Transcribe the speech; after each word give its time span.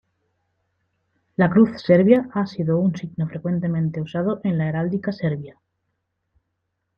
La 1.35 1.47
cruz 1.47 1.73
de 1.73 1.77
Serbia 1.77 2.27
ha 2.33 2.47
sido 2.47 2.79
un 2.79 2.95
signo 2.95 3.27
frecuentemente 3.27 4.01
usado 4.01 4.41
en 4.43 4.57
la 4.57 4.67
heráldica 4.67 5.11
serbia. 5.11 5.59